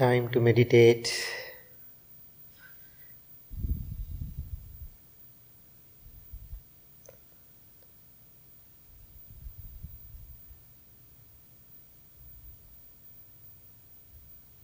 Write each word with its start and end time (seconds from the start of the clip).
time 0.00 0.30
to 0.30 0.40
meditate. 0.40 1.12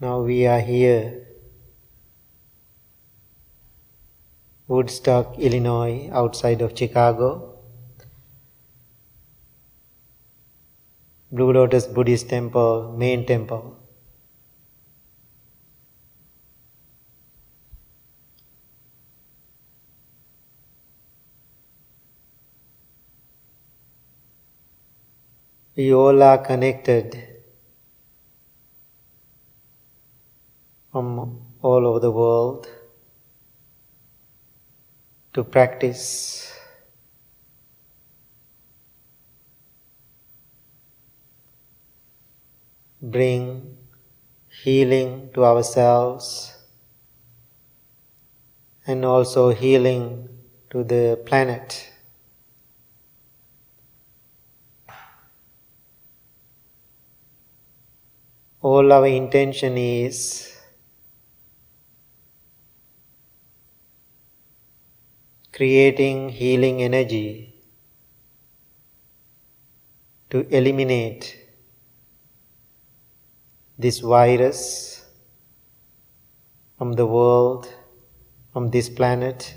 Now 0.01 0.23
we 0.23 0.47
are 0.47 0.61
here, 0.61 1.27
Woodstock, 4.69 5.39
Illinois, 5.39 6.09
outside 6.13 6.63
of 6.63 6.79
Chicago. 6.79 7.59
Blue 11.31 11.53
Lotus 11.53 11.87
Buddhist 11.87 12.31
Temple, 12.31 12.95
main 12.97 13.27
temple. 13.27 13.86
We 25.77 25.93
all 25.93 26.23
are 26.23 26.39
connected 26.39 27.23
from 30.91 31.43
all 31.61 31.87
over 31.87 32.01
the 32.01 32.11
world 32.11 32.67
to 35.35 35.45
practice 35.45 36.51
bring 43.03 43.77
healing 44.49 45.29
to 45.35 45.45
ourselves 45.45 46.57
and 48.87 49.05
also 49.05 49.51
healing 49.51 50.29
to 50.71 50.83
the 50.83 51.21
planet. 51.27 51.93
All 58.69 58.93
our 58.93 59.07
intention 59.07 59.79
is 59.79 60.53
creating 65.53 66.31
healing 66.31 66.83
energy 66.83 67.55
to 70.31 70.41
eliminate 70.49 71.39
this 73.79 74.01
virus 74.01 75.05
from 76.77 76.95
the 76.95 77.07
world, 77.07 77.73
from 78.53 78.71
this 78.71 78.89
planet, 78.89 79.55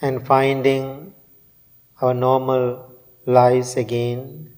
and 0.00 0.24
finding 0.24 1.12
our 2.00 2.14
normal 2.14 2.94
lives 3.26 3.76
again. 3.76 4.54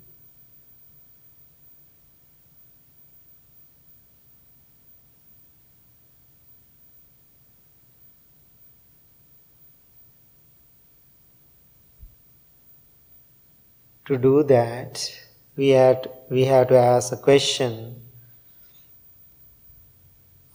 To 14.06 14.18
do 14.18 14.42
that, 14.44 15.10
we 15.56 15.68
have, 15.68 16.02
to, 16.02 16.10
we 16.28 16.44
have 16.46 16.68
to 16.68 16.76
ask 16.76 17.12
a 17.12 17.16
question 17.16 18.02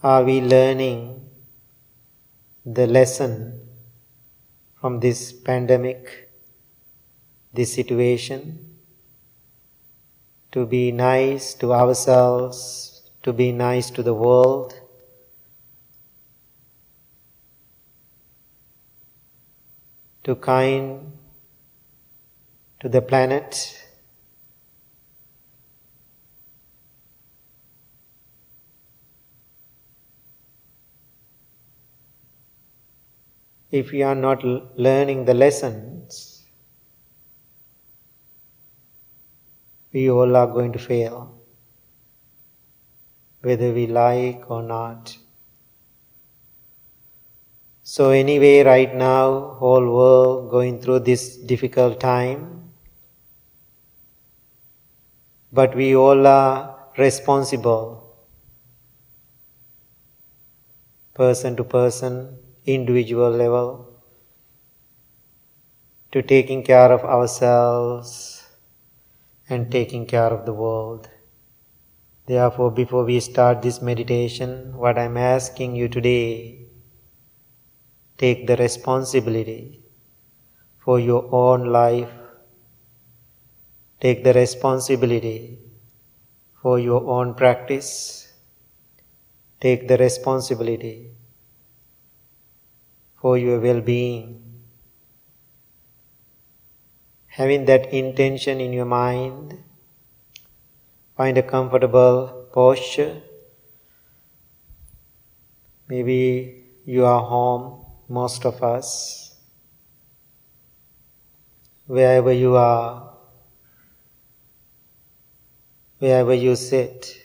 Are 0.02 0.22
we 0.22 0.40
learning 0.42 1.28
the 2.66 2.86
lesson 2.86 3.66
from 4.78 5.00
this 5.00 5.32
pandemic, 5.32 6.30
this 7.54 7.72
situation? 7.72 8.76
To 10.52 10.66
be 10.66 10.92
nice 10.92 11.54
to 11.54 11.72
ourselves, 11.72 13.02
to 13.22 13.32
be 13.32 13.52
nice 13.52 13.90
to 13.90 14.02
the 14.02 14.14
world. 14.14 14.78
To 20.24 20.36
kind 20.36 21.17
to 22.80 22.88
the 22.88 23.02
planet. 23.02 23.76
If 33.70 33.90
we 33.90 34.02
are 34.02 34.14
not 34.14 34.42
learning 34.44 35.24
the 35.26 35.34
lessons, 35.34 36.46
we 39.92 40.08
all 40.10 40.36
are 40.36 40.46
going 40.46 40.72
to 40.72 40.78
fail, 40.78 41.38
whether 43.42 43.72
we 43.72 43.86
like 43.86 44.50
or 44.50 44.62
not. 44.62 45.16
So 47.82 48.10
anyway, 48.10 48.62
right 48.62 48.94
now, 48.94 49.54
whole 49.58 49.94
world 49.94 50.50
going 50.50 50.80
through 50.80 51.00
this 51.00 51.36
difficult 51.36 52.00
time, 52.00 52.57
but 55.52 55.74
we 55.74 55.94
all 55.96 56.26
are 56.26 56.76
responsible, 56.98 58.16
person 61.14 61.56
to 61.56 61.64
person, 61.64 62.38
individual 62.66 63.30
level, 63.30 64.02
to 66.12 66.22
taking 66.22 66.62
care 66.62 66.92
of 66.92 67.02
ourselves 67.04 68.46
and 69.48 69.70
taking 69.70 70.06
care 70.06 70.32
of 70.32 70.44
the 70.44 70.52
world. 70.52 71.08
Therefore, 72.26 72.70
before 72.70 73.04
we 73.04 73.20
start 73.20 73.62
this 73.62 73.80
meditation, 73.80 74.76
what 74.76 74.98
I'm 74.98 75.16
asking 75.16 75.76
you 75.76 75.88
today, 75.88 76.66
take 78.18 78.46
the 78.46 78.56
responsibility 78.56 79.82
for 80.78 81.00
your 81.00 81.26
own 81.32 81.64
life. 81.72 82.17
Take 84.00 84.22
the 84.22 84.32
responsibility 84.32 85.58
for 86.62 86.78
your 86.78 87.02
own 87.04 87.34
practice. 87.34 88.32
Take 89.60 89.88
the 89.88 89.96
responsibility 89.96 91.10
for 93.20 93.36
your 93.36 93.58
well 93.58 93.80
being. 93.80 94.44
Having 97.26 97.64
that 97.64 97.92
intention 97.92 98.60
in 98.60 98.72
your 98.72 98.84
mind, 98.84 99.58
find 101.16 101.36
a 101.36 101.42
comfortable 101.42 102.46
posture. 102.52 103.20
Maybe 105.88 106.66
you 106.84 107.04
are 107.04 107.22
home, 107.22 107.84
most 108.08 108.44
of 108.44 108.62
us. 108.62 109.34
Wherever 111.86 112.32
you 112.32 112.54
are, 112.54 113.07
wherever 115.98 116.34
you 116.34 116.54
sit, 116.56 117.16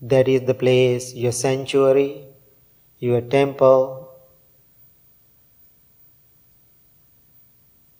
that 0.00 0.28
is 0.28 0.42
the 0.42 0.54
place, 0.54 1.14
your 1.14 1.32
sanctuary, 1.32 2.24
your 2.98 3.20
temple, 3.20 4.14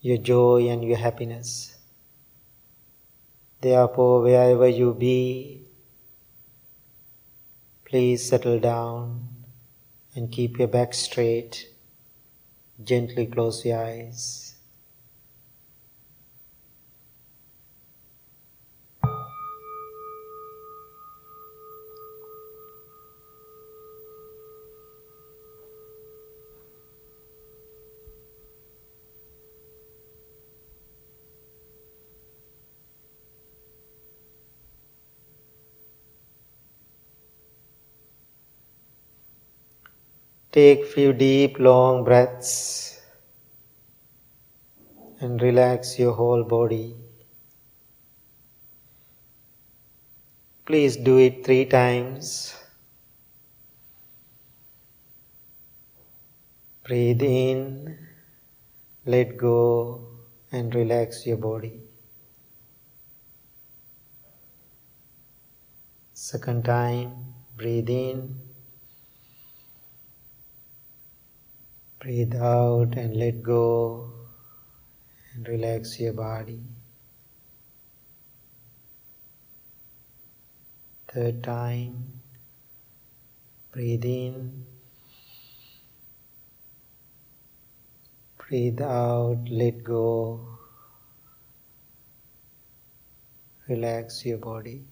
your 0.00 0.18
joy 0.18 0.68
and 0.68 0.84
your 0.84 0.96
happiness. 0.96 1.76
Therefore, 3.60 4.22
wherever 4.22 4.68
you 4.68 4.94
be, 4.94 5.66
please 7.84 8.28
settle 8.28 8.60
down 8.60 9.28
and 10.14 10.30
keep 10.30 10.58
your 10.58 10.68
back 10.68 10.94
straight. 10.94 11.68
Gently 12.82 13.26
close 13.26 13.64
your 13.64 13.84
eyes. 13.84 14.45
Take 40.56 40.86
few 40.86 41.12
deep 41.12 41.58
long 41.58 42.02
breaths 42.02 42.98
and 45.20 45.42
relax 45.42 45.98
your 45.98 46.14
whole 46.14 46.44
body. 46.44 46.96
Please 50.64 50.96
do 50.96 51.18
it 51.18 51.44
three 51.44 51.66
times. 51.66 52.54
Breathe 56.84 57.20
in, 57.20 57.98
let 59.04 59.36
go, 59.36 60.08
and 60.52 60.74
relax 60.74 61.26
your 61.26 61.36
body. 61.36 61.82
Second 66.14 66.64
time, 66.64 67.34
breathe 67.58 67.90
in, 67.90 68.45
breathe 72.06 72.36
out, 72.36 72.96
and 72.96 73.16
let 73.16 73.42
go, 73.42 74.12
and 75.34 75.48
relax 75.48 75.98
your 75.98 76.12
body. 76.12 76.60
Third 81.12 81.42
time, 81.42 82.20
breathe 83.72 84.04
in. 84.04 84.64
Breathe 88.38 88.80
out, 88.80 89.48
let 89.50 89.82
go. 89.82 90.46
Relax 93.68 94.24
your 94.24 94.38
body. 94.38 94.84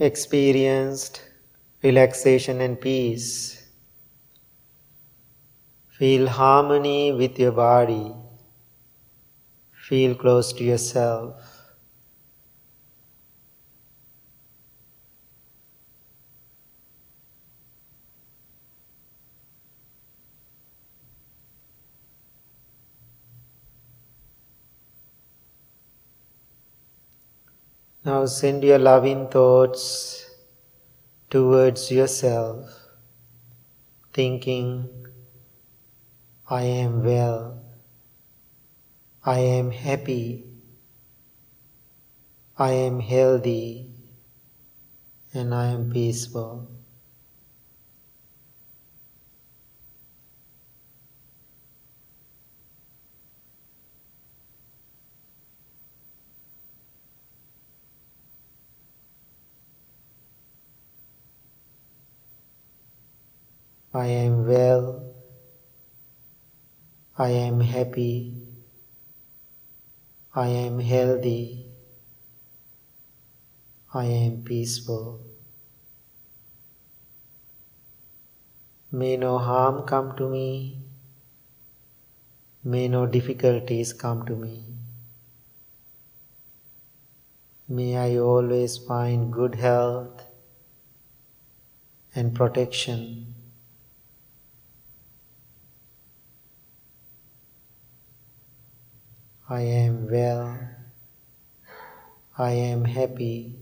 Experienced 0.00 1.22
relaxation 1.82 2.60
and 2.62 2.80
peace. 2.80 3.66
Feel 5.98 6.28
harmony 6.28 7.12
with 7.12 7.38
your 7.38 7.52
body. 7.52 8.14
Feel 9.88 10.14
close 10.14 10.52
to 10.52 10.62
yourself. 10.62 11.57
Now 28.08 28.24
send 28.24 28.64
your 28.64 28.78
loving 28.78 29.28
thoughts 29.28 30.24
towards 31.28 31.90
yourself, 31.90 32.64
thinking, 34.14 34.88
I 36.48 36.62
am 36.62 37.04
well, 37.04 37.60
I 39.22 39.40
am 39.40 39.70
happy, 39.70 40.46
I 42.56 42.70
am 42.70 42.98
healthy, 43.00 43.90
and 45.34 45.54
I 45.54 45.66
am 45.66 45.90
peaceful. 45.90 46.77
I 63.98 64.06
am 64.06 64.46
well, 64.46 65.12
I 67.18 67.30
am 67.30 67.60
happy, 67.60 68.36
I 70.32 70.46
am 70.46 70.78
healthy, 70.78 71.66
I 73.92 74.04
am 74.04 74.44
peaceful. 74.44 75.20
May 78.92 79.16
no 79.16 79.38
harm 79.38 79.82
come 79.88 80.14
to 80.18 80.28
me, 80.28 80.84
may 82.62 82.86
no 82.86 83.04
difficulties 83.04 83.92
come 83.92 84.24
to 84.26 84.36
me. 84.36 84.62
May 87.66 87.96
I 87.96 88.16
always 88.18 88.78
find 88.78 89.32
good 89.32 89.56
health 89.56 90.24
and 92.14 92.32
protection. 92.32 93.34
I 99.50 99.62
am 99.62 100.10
well, 100.10 100.58
I 102.36 102.50
am 102.50 102.84
happy, 102.84 103.56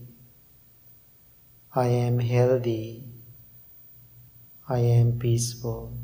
I 1.73 1.87
am 1.87 2.19
healthy, 2.19 3.05
I 4.67 4.79
am 4.79 5.17
peaceful. 5.17 5.97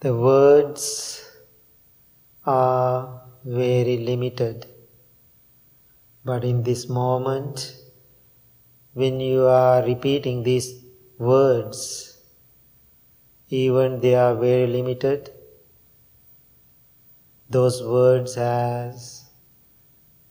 The 0.00 0.16
words 0.16 1.22
are 2.46 3.24
very 3.44 3.98
limited, 3.98 4.66
but 6.24 6.44
in 6.44 6.62
this 6.62 6.88
moment, 6.88 7.76
when 8.94 9.20
you 9.20 9.42
are 9.42 9.84
repeating 9.84 10.44
these 10.44 10.79
words, 11.20 12.16
even 13.50 14.00
they 14.00 14.14
are 14.14 14.34
very 14.34 14.66
limited, 14.66 15.30
those 17.50 17.82
words 17.82 18.36
has 18.36 19.28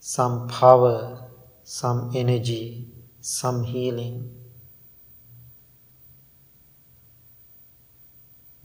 some 0.00 0.48
power, 0.48 1.30
some 1.62 2.10
energy, 2.14 2.88
some 3.20 3.62
healing. 3.62 4.34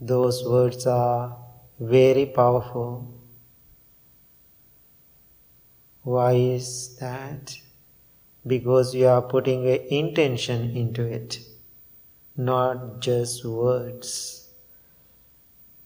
Those 0.00 0.42
words 0.44 0.84
are 0.86 1.38
very 1.78 2.26
powerful. 2.26 3.20
Why 6.02 6.32
is 6.32 6.96
that? 6.96 7.54
Because 8.44 8.96
you 8.96 9.06
are 9.06 9.22
putting 9.22 9.68
an 9.68 9.80
intention 9.90 10.76
into 10.76 11.04
it 11.04 11.38
not 12.36 13.00
just 13.00 13.44
words. 13.44 14.48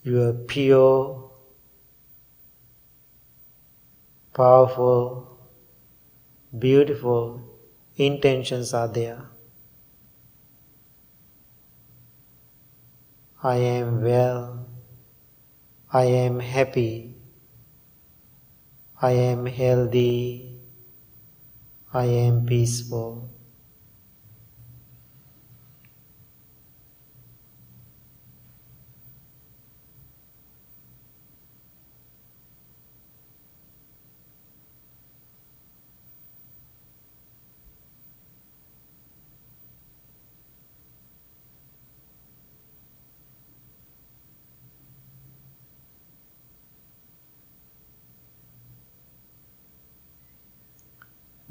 Your 0.02 0.32
pure, 0.32 1.30
powerful, 4.34 5.38
beautiful 6.58 7.40
intentions 7.96 8.74
are 8.74 8.88
there. 8.88 9.28
I 13.42 13.56
am 13.56 14.02
well. 14.02 14.66
I 15.92 16.04
am 16.04 16.40
happy. 16.40 17.16
I 19.00 19.12
am 19.12 19.46
healthy. 19.46 20.60
I 21.92 22.04
am 22.04 22.46
peaceful. 22.46 23.30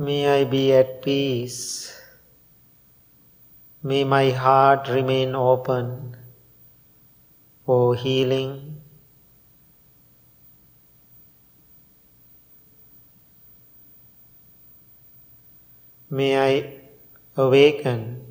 May 0.01 0.29
I 0.29 0.45
be 0.45 0.71
at 0.71 1.01
peace. 1.01 1.93
May 3.83 4.05
my 4.05 4.29
heart 4.29 4.87
remain 4.87 5.35
open 5.35 6.15
for 7.65 7.95
healing. 7.95 8.79
May 16.09 16.31
I 16.39 16.79
awaken 17.35 18.25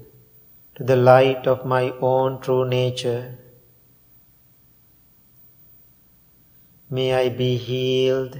to 0.77 0.85
the 0.85 0.97
light 0.97 1.47
of 1.47 1.67
my 1.67 1.91
own 2.01 2.41
true 2.41 2.67
nature. 2.67 3.37
May 6.89 7.13
I 7.13 7.29
be 7.29 7.59
healed. 7.59 8.39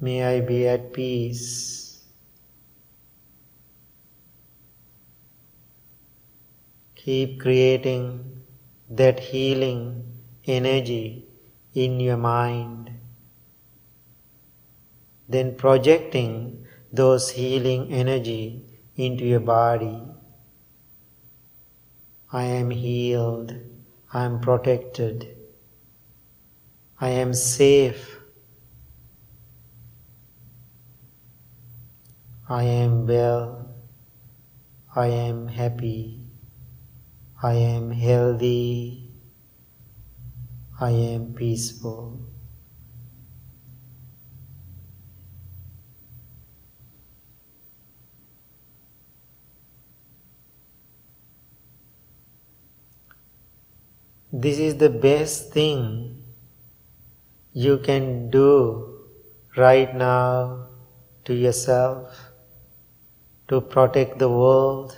May 0.00 0.24
I 0.24 0.40
be 0.40 0.66
at 0.66 0.94
peace. 0.94 2.02
Keep 6.94 7.40
creating 7.40 8.42
that 8.88 9.20
healing 9.20 10.04
energy 10.46 11.28
in 11.74 12.00
your 12.00 12.16
mind. 12.16 12.90
Then 15.28 15.54
projecting 15.56 16.66
those 16.92 17.30
healing 17.30 17.92
energy 17.92 18.64
into 18.96 19.24
your 19.24 19.40
body. 19.40 20.02
I 22.32 22.44
am 22.44 22.70
healed. 22.70 23.54
I 24.12 24.24
am 24.24 24.40
protected. 24.40 25.36
I 27.00 27.10
am 27.10 27.34
safe. 27.34 28.19
I 32.50 32.64
am 32.64 33.06
well. 33.06 33.76
I 34.96 35.06
am 35.06 35.46
happy. 35.46 36.18
I 37.40 37.52
am 37.54 37.92
healthy. 37.92 39.08
I 40.80 40.90
am 40.90 41.32
peaceful. 41.32 42.18
This 54.32 54.58
is 54.58 54.78
the 54.78 54.90
best 54.90 55.52
thing 55.52 56.24
you 57.52 57.78
can 57.78 58.28
do 58.28 59.06
right 59.56 59.94
now 59.94 60.66
to 61.26 61.32
yourself 61.32 62.29
to 63.50 63.60
protect 63.60 64.20
the 64.20 64.28
world, 64.28 64.96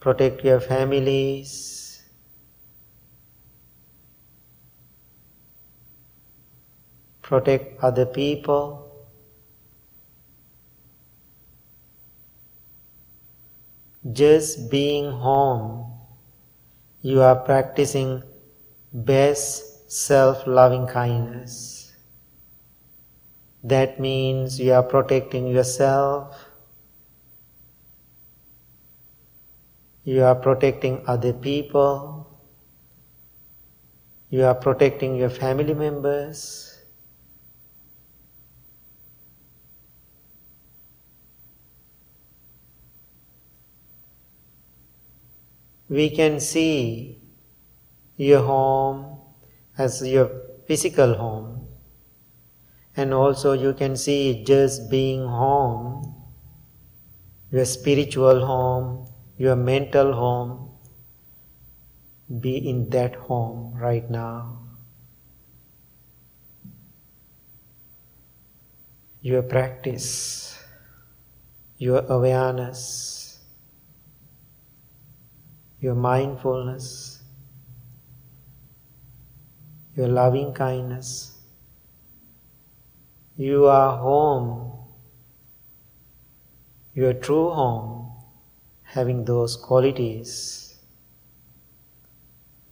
protect 0.00 0.44
your 0.44 0.60
families, 0.60 2.02
protect 7.22 7.82
other 7.82 8.04
people. 8.04 9.06
Just 14.12 14.70
being 14.70 15.10
home, 15.10 15.98
you 17.00 17.22
are 17.22 17.36
practicing 17.36 18.22
best 18.92 19.90
self 19.90 20.46
loving 20.46 20.86
kindness. 20.86 21.94
That 23.64 23.98
means 23.98 24.60
you 24.60 24.74
are 24.74 24.82
protecting 24.82 25.46
yourself, 25.48 26.45
you 30.06 30.22
are 30.22 30.36
protecting 30.36 31.02
other 31.08 31.32
people, 31.32 32.30
you 34.30 34.44
are 34.44 34.54
protecting 34.54 35.16
your 35.16 35.30
family 35.30 35.74
members. 35.74 36.72
we 45.88 46.10
can 46.10 46.40
see 46.40 47.18
your 48.16 48.42
home 48.42 49.18
as 49.78 50.02
your 50.06 50.28
physical 50.66 51.14
home, 51.14 51.68
and 52.96 53.14
also 53.14 53.52
you 53.52 53.72
can 53.72 53.96
see 53.96 54.42
just 54.44 54.90
being 54.90 55.24
home, 55.26 56.14
your 57.52 57.64
spiritual 57.64 58.44
home, 58.44 59.06
your 59.36 59.56
mental 59.56 60.12
home. 60.12 60.70
Be 62.40 62.56
in 62.56 62.90
that 62.90 63.14
home 63.14 63.74
right 63.74 64.10
now. 64.10 64.58
Your 69.20 69.42
practice, 69.42 70.58
your 71.78 72.04
awareness 72.06 73.16
your 75.80 75.94
mindfulness, 75.94 77.22
your 79.94 80.08
loving 80.08 80.52
kindness. 80.52 81.38
You 83.36 83.66
are 83.66 83.98
home, 83.98 84.72
your 86.94 87.12
true 87.12 87.50
home, 87.50 88.05
having 88.96 89.24
those 89.24 89.56
qualities. 89.56 90.78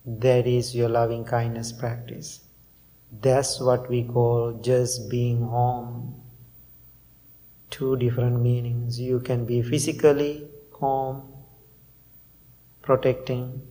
That 0.05 0.47
is 0.47 0.75
your 0.75 0.89
loving 0.89 1.25
kindness 1.25 1.73
practice. 1.73 2.41
That's 3.21 3.61
what 3.61 3.89
we 3.89 4.03
call 4.03 4.59
just 4.71 5.09
being 5.11 5.43
home. 5.43 6.21
Two 7.71 7.97
different 7.97 8.41
meanings. 8.41 9.01
You 9.01 9.21
can 9.21 9.45
be 9.45 9.63
physically 9.63 10.49
home 10.73 11.35
protecting 12.85 13.63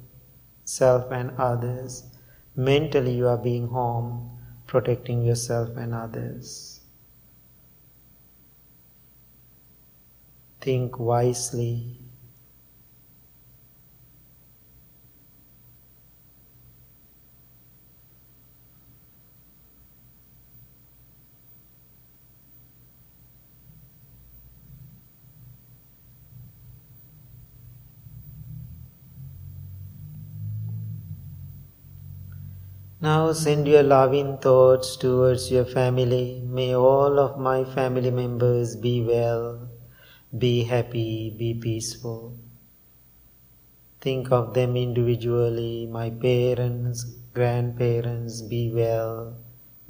self 0.66 1.12
and 1.12 1.32
others. 1.38 2.04
Mentally, 2.56 3.14
you 3.16 3.28
are 3.28 3.38
being 3.38 3.68
home, 3.68 4.38
protecting 4.66 5.22
yourself 5.24 5.70
and 5.78 5.94
others. 5.94 6.82
Think 10.62 10.98
wisely. 11.00 12.03
Now 33.04 33.34
send 33.34 33.68
your 33.68 33.84
loving 33.84 34.38
thoughts 34.38 34.96
towards 34.96 35.52
your 35.52 35.66
family. 35.66 36.42
May 36.48 36.74
all 36.74 37.20
of 37.20 37.38
my 37.38 37.66
family 37.66 38.12
members 38.12 38.78
be 38.78 39.04
well, 39.04 39.68
be 40.38 40.64
happy, 40.64 41.36
be 41.38 41.54
peaceful. 41.54 42.38
Think 44.00 44.32
of 44.32 44.54
them 44.54 44.78
individually. 44.78 45.86
My 45.86 46.12
parents, 46.12 47.04
grandparents, 47.34 48.42
be 48.42 48.72
well, 48.72 49.36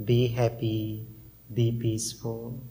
be 0.04 0.30
happy, 0.30 1.06
be 1.54 1.72
peaceful. 1.72 2.64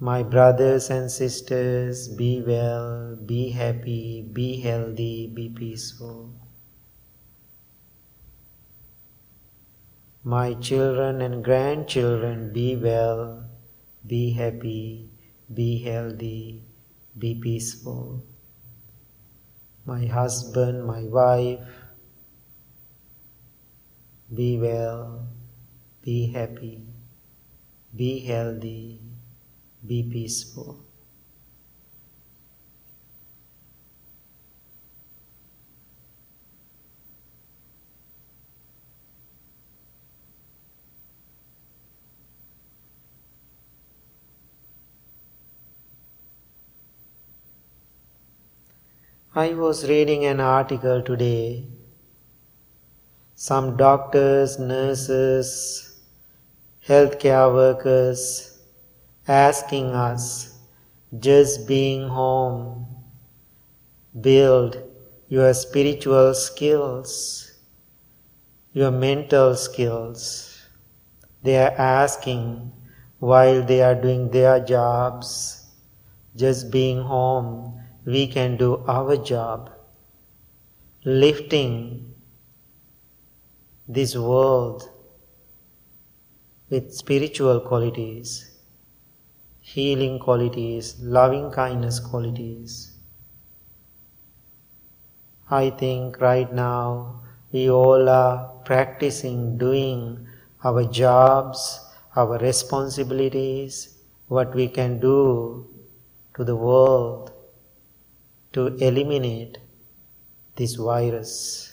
My 0.00 0.22
brothers 0.22 0.90
and 0.90 1.10
sisters, 1.10 2.06
be 2.06 2.40
well, 2.40 3.16
be 3.16 3.50
happy, 3.50 4.22
be 4.32 4.60
healthy, 4.60 5.26
be 5.26 5.48
peaceful. 5.48 6.30
My 10.22 10.54
children 10.54 11.20
and 11.20 11.42
grandchildren, 11.42 12.52
be 12.52 12.76
well, 12.76 13.50
be 14.06 14.30
happy, 14.30 15.10
be 15.52 15.82
healthy, 15.82 16.62
be 17.18 17.34
peaceful. 17.34 18.22
My 19.84 20.06
husband, 20.06 20.86
my 20.86 21.02
wife, 21.02 21.66
be 24.32 24.60
well, 24.60 25.26
be 26.02 26.30
happy, 26.30 26.86
be 27.96 28.20
healthy, 28.20 29.07
be 29.86 30.02
peaceful. 30.04 30.84
I 49.34 49.54
was 49.54 49.88
reading 49.88 50.26
an 50.26 50.38
article 50.38 51.00
today. 51.00 51.64
Some 53.36 53.78
doctors, 53.78 54.58
nurses, 54.58 55.98
healthcare 56.86 57.52
workers 57.54 58.57
asking 59.28 59.86
us 59.94 60.58
just 61.18 61.68
being 61.68 62.08
home, 62.08 62.86
build 64.20 64.82
your 65.28 65.52
spiritual 65.54 66.34
skills, 66.34 67.52
your 68.72 68.90
mental 68.90 69.54
skills. 69.54 70.62
They 71.42 71.58
are 71.58 71.74
asking 71.76 72.72
while 73.18 73.62
they 73.64 73.82
are 73.82 73.94
doing 73.94 74.30
their 74.30 74.60
jobs, 74.64 75.66
just 76.36 76.70
being 76.70 77.02
home, 77.02 77.80
we 78.04 78.26
can 78.26 78.56
do 78.56 78.82
our 78.86 79.16
job, 79.16 79.70
lifting 81.04 82.14
this 83.86 84.16
world 84.16 84.88
with 86.70 86.94
spiritual 86.94 87.60
qualities, 87.60 88.47
healing 89.74 90.18
qualities, 90.18 90.96
loving 91.00 91.50
kindness 91.50 92.00
qualities. 92.00 92.92
I 95.50 95.68
think 95.68 96.20
right 96.22 96.50
now 96.50 97.20
we 97.52 97.68
all 97.68 98.08
are 98.08 98.48
practicing 98.64 99.58
doing 99.58 100.26
our 100.64 100.84
jobs, 100.84 101.80
our 102.16 102.38
responsibilities, 102.38 103.98
what 104.28 104.54
we 104.54 104.68
can 104.68 105.00
do 105.00 105.66
to 106.34 106.44
the 106.44 106.56
world 106.56 107.32
to 108.52 108.68
eliminate 108.76 109.58
this 110.56 110.76
virus. 110.76 111.67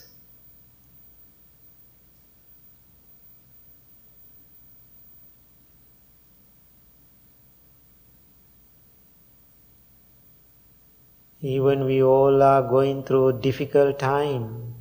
Even 11.46 11.84
we 11.84 12.02
all 12.02 12.42
are 12.42 12.62
going 12.68 13.04
through 13.04 13.40
difficult 13.40 14.00
time, 14.00 14.74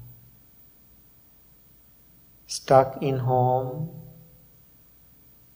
stuck 2.47 3.03
in 3.03 3.19
home. 3.19 3.91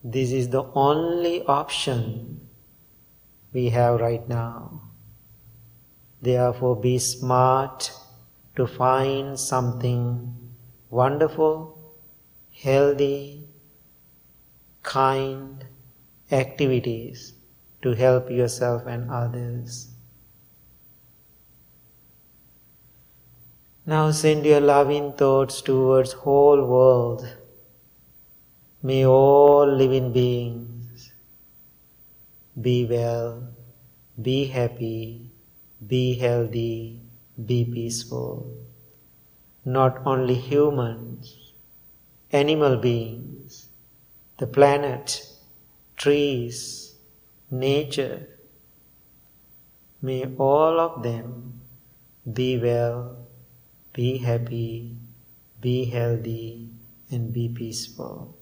This 0.03 0.31
is 0.31 0.49
the 0.49 0.65
only 0.75 1.41
option 1.45 2.47
we 3.51 3.69
have 3.69 3.99
right 3.99 4.29
now. 4.29 4.83
Therefore, 6.21 6.75
be 6.79 6.99
smart 6.99 7.91
to 8.55 8.67
find 8.67 9.39
something 9.39 10.35
wonderful, 10.91 11.91
healthy, 12.53 13.47
kind 14.83 15.65
activities 16.31 17.33
to 17.81 17.93
help 17.93 18.29
yourself 18.29 18.83
and 18.85 19.09
others. 19.09 19.95
Now 23.89 24.11
send 24.11 24.45
your 24.45 24.61
loving 24.61 25.13
thoughts 25.13 25.63
towards 25.63 26.11
whole 26.13 26.63
world. 26.63 27.27
May 28.83 29.03
all 29.03 29.65
living 29.65 30.11
beings 30.13 31.11
be 32.61 32.85
well, 32.85 33.47
be 34.21 34.45
happy, 34.45 35.31
be 35.93 36.13
healthy, 36.13 36.99
be 37.47 37.65
peaceful. 37.65 38.53
Not 39.65 39.97
only 40.05 40.35
humans, 40.35 41.53
animal 42.31 42.77
beings, 42.77 43.69
the 44.37 44.45
planet, 44.45 45.23
trees, 45.95 46.93
nature. 47.49 48.27
May 49.99 50.25
all 50.37 50.79
of 50.79 51.01
them 51.01 51.61
be 52.31 52.59
well 52.59 53.18
be 53.93 54.17
happy, 54.17 54.97
be 55.61 55.85
healthy, 55.85 56.69
and 57.11 57.31
be 57.33 57.49
peaceful. 57.49 58.38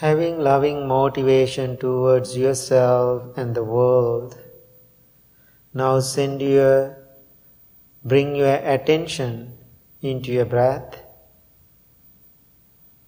Having 0.00 0.38
loving 0.40 0.88
motivation 0.88 1.76
towards 1.76 2.34
yourself 2.34 3.22
and 3.36 3.54
the 3.54 3.62
world. 3.62 4.38
Now 5.74 6.00
send 6.00 6.40
your, 6.40 6.96
bring 8.02 8.34
your 8.34 8.54
attention 8.54 9.58
into 10.00 10.32
your 10.32 10.46
breath. 10.46 11.02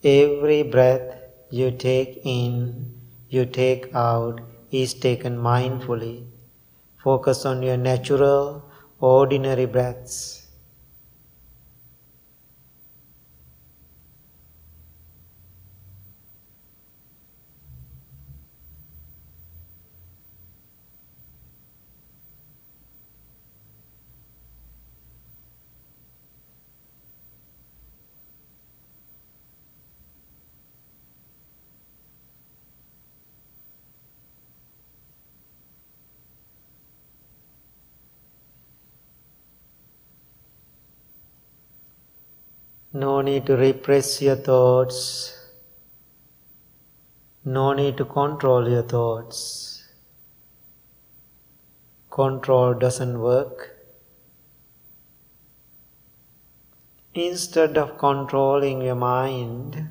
Every 0.05 0.63
breath 0.65 1.17
you 1.49 1.71
take 1.71 2.21
in, 2.25 3.01
you 3.31 3.47
take 3.47 3.95
out 3.95 4.43
is 4.71 4.93
taken 4.93 5.39
mindfully. 5.39 6.27
Focus 7.03 7.47
on 7.47 7.63
your 7.63 7.79
natural, 7.79 8.71
ordinary 9.01 9.65
breaths. 9.65 10.42
No 43.03 43.21
need 43.21 43.47
to 43.47 43.57
repress 43.57 44.09
your 44.23 44.37
thoughts. 44.37 44.99
No 47.45 47.73
need 47.73 47.97
to 47.97 48.05
control 48.05 48.69
your 48.69 48.83
thoughts. 48.83 49.89
Control 52.11 52.75
doesn't 52.75 53.19
work. 53.19 53.65
Instead 57.15 57.77
of 57.77 57.99
controlling 57.99 58.83
your 58.83 59.01
mind, 59.07 59.89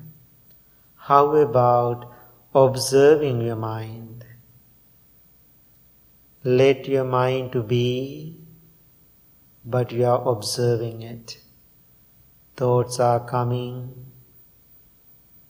how 1.10 1.36
about 1.36 2.10
observing 2.54 3.42
your 3.42 3.56
mind? 3.56 4.24
Let 6.44 6.88
your 6.88 7.04
mind 7.04 7.52
to 7.52 7.62
be, 7.62 8.38
but 9.64 9.92
you 9.92 10.06
are 10.06 10.26
observing 10.36 11.02
it. 11.02 11.41
Thoughts 12.62 13.00
are 13.00 13.18
coming 13.18 13.92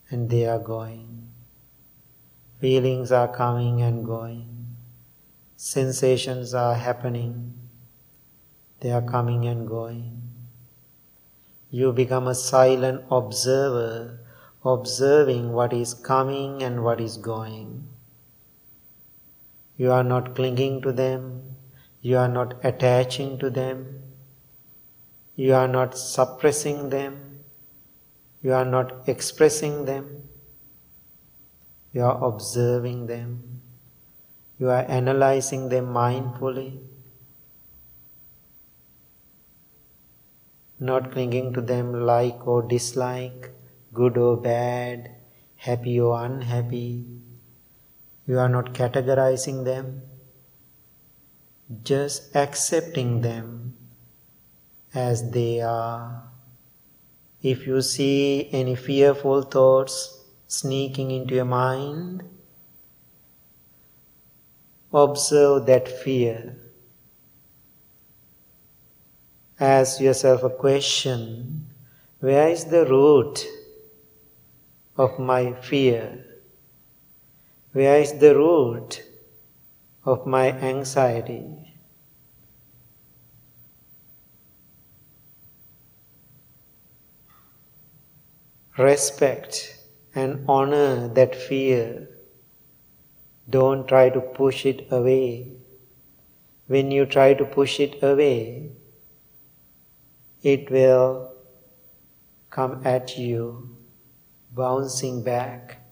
and 0.09 0.31
they 0.31 0.47
are 0.47 0.57
going. 0.57 1.29
Feelings 2.59 3.11
are 3.11 3.27
coming 3.27 3.83
and 3.83 4.03
going. 4.03 4.77
Sensations 5.55 6.55
are 6.55 6.73
happening. 6.73 7.53
They 8.79 8.89
are 8.89 9.03
coming 9.03 9.45
and 9.45 9.67
going. 9.67 10.23
You 11.69 11.93
become 11.93 12.27
a 12.27 12.33
silent 12.33 13.03
observer, 13.11 14.19
observing 14.65 15.51
what 15.51 15.71
is 15.71 15.93
coming 15.93 16.63
and 16.63 16.83
what 16.83 16.99
is 16.99 17.17
going. 17.17 17.89
You 19.77 19.91
are 19.91 20.03
not 20.03 20.33
clinging 20.33 20.81
to 20.81 20.91
them. 20.91 21.57
You 22.01 22.17
are 22.17 22.27
not 22.27 22.55
attaching 22.63 23.37
to 23.37 23.51
them. 23.51 24.02
You 25.35 25.53
are 25.53 25.67
not 25.67 25.97
suppressing 25.97 26.89
them. 26.89 27.33
You 28.45 28.51
are 28.51 28.65
not 28.65 29.07
expressing 29.07 29.85
them, 29.85 30.23
you 31.93 32.03
are 32.03 32.25
observing 32.27 33.07
them, 33.07 33.61
you 34.59 34.69
are 34.69 34.83
analyzing 34.89 35.69
them 35.69 35.85
mindfully, 35.93 36.81
not 40.77 41.13
clinging 41.13 41.53
to 41.53 41.61
them 41.61 41.93
like 42.05 42.45
or 42.45 42.63
dislike, 42.63 43.51
good 43.93 44.17
or 44.17 44.35
bad, 44.35 45.15
happy 45.55 45.97
or 45.97 46.21
unhappy. 46.25 47.05
You 48.27 48.39
are 48.39 48.49
not 48.49 48.73
categorizing 48.73 49.63
them, 49.63 50.01
just 51.81 52.35
accepting 52.35 53.21
them 53.21 53.77
as 54.93 55.31
they 55.31 55.61
are. 55.61 56.23
If 57.41 57.67
you 57.67 57.81
see 57.81 58.49
any 58.51 58.75
fearful 58.75 59.41
thoughts 59.41 60.23
sneaking 60.47 61.11
into 61.11 61.35
your 61.35 61.45
mind, 61.45 62.23
observe 64.93 65.65
that 65.65 65.87
fear. 65.87 66.55
Ask 69.59 69.99
yourself 69.99 70.43
a 70.43 70.49
question 70.49 71.67
where 72.19 72.47
is 72.49 72.65
the 72.65 72.85
root 72.85 73.45
of 74.95 75.19
my 75.19 75.53
fear? 75.53 76.25
Where 77.73 77.99
is 77.99 78.13
the 78.13 78.35
root 78.35 79.03
of 80.05 80.25
my 80.25 80.51
anxiety? 80.51 81.62
Respect 88.77 89.77
and 90.15 90.45
honor 90.47 91.07
that 91.09 91.35
fear. 91.35 92.09
Don't 93.49 93.87
try 93.87 94.09
to 94.09 94.21
push 94.21 94.65
it 94.65 94.87
away. 94.91 95.57
When 96.67 96.89
you 96.91 97.05
try 97.05 97.33
to 97.33 97.45
push 97.45 97.79
it 97.79 98.01
away, 98.01 98.71
it 100.41 100.71
will 100.71 101.35
come 102.49 102.81
at 102.85 103.17
you, 103.17 103.77
bouncing 104.51 105.23
back. 105.23 105.82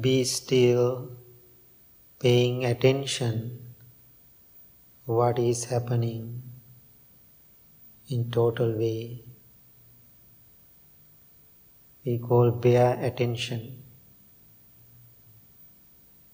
Be 0.00 0.24
still, 0.24 1.10
paying 2.18 2.64
attention 2.64 3.74
what 5.04 5.38
is 5.38 5.64
happening 5.64 6.42
in 8.08 8.30
total 8.30 8.72
way. 8.76 9.24
We 12.04 12.18
call 12.18 12.50
bare 12.50 12.98
attention. 13.04 13.82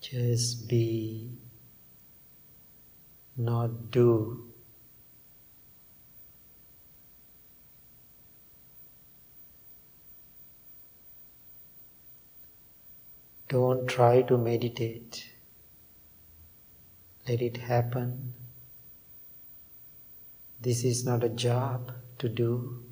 Just 0.01 0.69
be, 0.69 1.31
not 3.37 3.91
do. 3.91 4.46
Don't 13.49 13.87
try 13.87 14.23
to 14.23 14.37
meditate. 14.37 15.31
Let 17.29 17.41
it 17.41 17.57
happen. 17.57 18.35
This 20.61 20.85
is 20.85 21.05
not 21.05 21.23
a 21.23 21.29
job 21.29 21.93
to 22.19 22.29
do. 22.29 22.83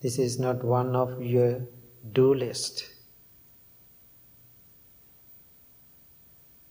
This 0.00 0.18
is 0.18 0.38
not 0.38 0.62
one 0.62 0.94
of 0.94 1.20
your 1.20 1.62
do 2.12 2.32
list. 2.32 2.84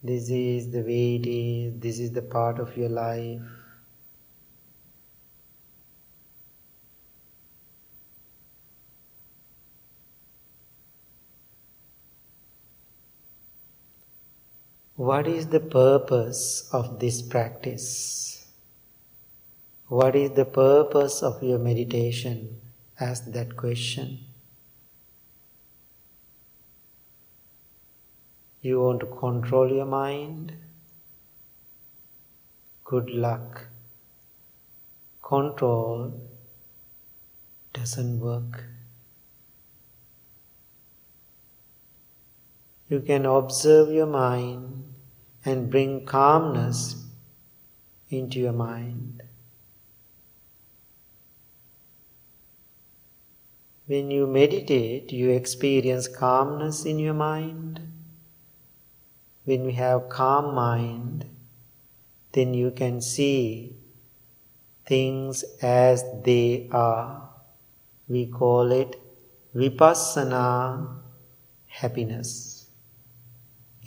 This 0.02 0.30
is 0.30 0.72
the 0.72 0.84
way 0.84 1.16
it 1.16 1.28
is, 1.28 1.74
this 1.82 2.00
is 2.00 2.12
the 2.12 2.22
part 2.22 2.60
of 2.60 2.78
your 2.78 2.88
life. 2.88 3.42
What 14.98 15.28
is 15.28 15.46
the 15.50 15.60
purpose 15.60 16.68
of 16.74 17.00
this 17.00 17.22
practice? 17.22 18.48
What 19.90 20.16
is 20.16 20.32
the 20.32 20.44
purpose 20.44 21.22
of 21.22 21.44
your 21.44 21.60
meditation? 21.60 22.60
Ask 23.00 23.26
that 23.26 23.56
question. 23.56 24.18
You 28.62 28.82
want 28.82 29.02
to 29.02 29.06
control 29.06 29.72
your 29.72 29.86
mind? 29.86 30.54
Good 32.84 33.12
luck. 33.12 33.68
Control 35.22 36.12
doesn't 37.72 38.20
work. 38.20 38.64
You 42.90 43.02
can 43.02 43.26
observe 43.26 43.92
your 43.92 44.06
mind 44.06 44.94
and 45.44 45.70
bring 45.70 46.06
calmness 46.06 47.06
into 48.10 48.40
your 48.40 48.54
mind. 48.54 49.24
When 53.88 54.12
you 54.12 54.28
meditate, 54.28 55.12
you 55.12 55.30
experience 55.30 56.08
calmness 56.08 56.86
in 56.86 57.00
your 57.00 57.14
mind. 57.14 57.80
When 59.46 59.66
you 59.66 59.72
have 59.72 60.10
calm 60.10 60.54
mind, 60.54 61.26
then 62.34 62.54
you 62.54 62.72
can 62.72 63.00
see 63.02 63.78
things 64.86 65.44
as 65.62 66.04
they 66.24 66.70
are. 66.72 67.30
We 68.08 68.28
call 68.28 68.72
it 68.72 68.96
vipassana 69.56 71.00
bhavana, 71.68 72.47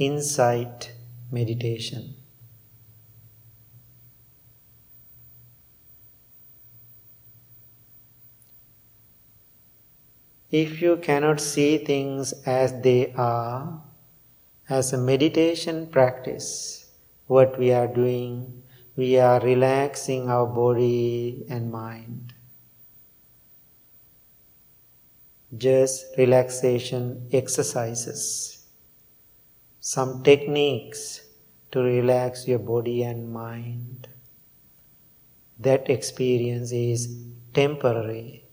insight 0.00 0.92
meditation. 1.30 2.14
If 10.50 10.80
you 10.80 10.96
cannot 10.96 11.38
see 11.38 11.76
things 11.76 12.32
as 12.46 12.72
they 12.80 13.12
are, 13.12 13.82
as 14.70 14.94
a 14.94 14.98
meditation 14.98 15.86
practice, 15.86 16.86
what 17.26 17.58
we 17.58 17.70
are 17.70 17.86
doing, 17.86 18.62
we 18.96 19.18
are 19.18 19.38
relaxing 19.40 20.30
our 20.30 20.46
body 20.46 21.44
and 21.50 21.70
mind. 21.70 22.32
Just 25.58 26.06
relaxation 26.16 27.28
exercises 27.32 28.59
some 29.90 30.22
techniques 30.22 31.02
to 31.72 31.80
relax 31.80 32.46
your 32.46 32.60
body 32.60 33.02
and 33.02 33.32
mind. 33.32 34.06
That 35.58 35.90
experience 35.90 36.70
is 36.70 37.08
temporary. 37.52 38.44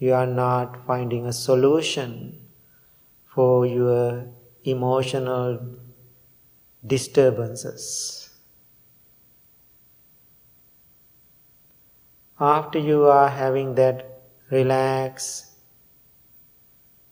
You 0.00 0.14
are 0.14 0.26
not 0.26 0.84
finding 0.84 1.26
a 1.26 1.32
solution 1.32 2.40
for 3.34 3.66
your 3.66 4.26
emotional 4.64 5.60
disturbances. 6.84 8.28
After 12.40 12.80
you 12.80 13.04
are 13.04 13.28
having 13.28 13.76
that 13.76 14.22
relaxed, 14.50 15.46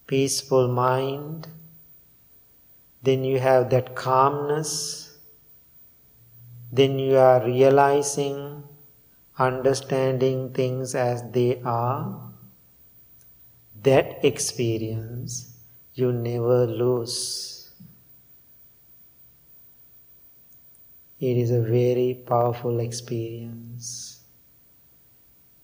peaceful 0.09 0.67
mind, 0.67 1.47
then 3.03 3.25
you 3.25 3.39
have 3.39 3.71
that 3.71 3.95
calmness, 3.95 5.19
then 6.73 6.99
you 6.99 7.17
are 7.17 7.45
realizing, 7.45 8.65
understanding 9.39 10.53
things 10.53 10.95
as 10.95 11.23
they 11.33 11.61
are. 11.63 12.33
That 13.83 14.25
experience 14.25 15.57
you 15.95 16.13
never 16.13 16.67
lose. 16.67 17.71
It 21.19 21.37
is 21.37 21.51
a 21.51 21.63
very 21.63 22.23
powerful 22.27 22.81
experience. 22.81 24.21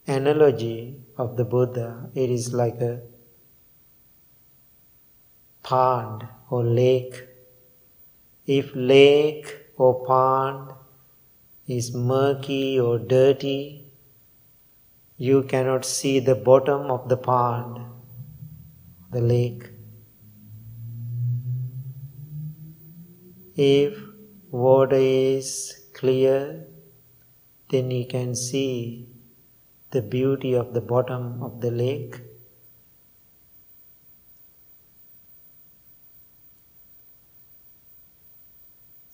Analogy 0.06 0.96
of 1.18 1.36
the 1.36 1.44
Buddha, 1.44 2.10
it 2.14 2.30
is 2.30 2.52
like 2.52 2.80
a 2.80 3.00
pond 5.62 6.26
or 6.50 6.64
lake. 6.64 7.28
If 8.46 8.70
lake 8.74 9.56
or 9.76 10.04
pond 10.04 10.72
is 11.66 11.94
murky 11.94 12.78
or 12.80 12.98
dirty, 12.98 13.92
you 15.16 15.42
cannot 15.44 15.84
see 15.84 16.18
the 16.18 16.34
bottom 16.34 16.90
of 16.90 17.08
the 17.08 17.16
pond, 17.16 17.78
the 19.12 19.20
lake. 19.20 19.70
If 23.54 23.96
water 24.50 24.96
is 24.96 25.88
clear, 25.92 26.66
then 27.70 27.90
you 27.90 28.06
can 28.06 28.34
see 28.34 29.08
the 29.90 30.02
beauty 30.02 30.54
of 30.54 30.74
the 30.74 30.80
bottom 30.80 31.42
of 31.42 31.60
the 31.60 31.70
lake. 31.70 32.20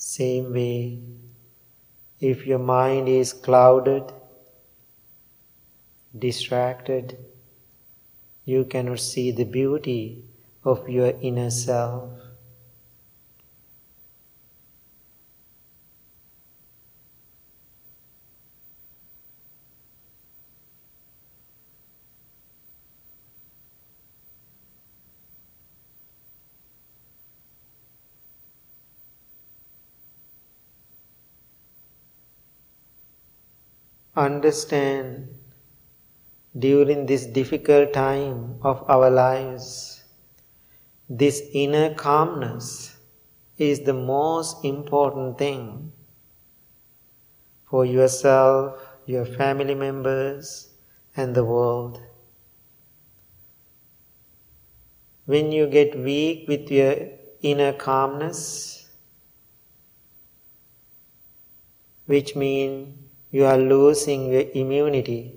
Same 0.09 0.55
way, 0.55 1.03
if 2.18 2.47
your 2.47 2.59
mind 2.59 3.11
is 3.11 3.35
clouded, 3.35 4.11
distracted, 6.18 7.18
you 8.47 8.64
cannot 8.64 9.01
see 9.01 9.31
the 9.33 9.44
beauty 9.44 10.25
of 10.64 10.88
your 10.88 11.12
inner 11.21 11.51
self. 11.51 12.27
Understand 34.18 35.28
during 36.59 37.07
this 37.07 37.24
difficult 37.26 37.92
time 37.92 38.57
of 38.62 38.85
our 38.90 39.11
lives, 39.11 40.02
this 41.09 41.42
inner 41.52 41.94
calmness 41.94 42.96
is 43.57 43.81
the 43.81 43.94
most 43.94 44.64
important 44.64 45.38
thing 45.38 45.92
for 47.64 47.85
yourself, 47.85 48.81
your 49.07 49.24
family 49.24 49.74
members, 49.74 50.68
and 51.16 51.35
the 51.35 51.44
world. 51.44 52.00
When 55.26 55.52
you 55.52 55.66
get 55.66 55.98
weak 55.98 56.48
with 56.48 56.70
your 56.70 56.96
inner 57.42 57.72
calmness, 57.72 58.88
which 62.07 62.35
means 62.35 63.08
you 63.30 63.44
are 63.44 63.58
losing 63.58 64.32
your 64.32 64.44
immunity. 64.54 65.34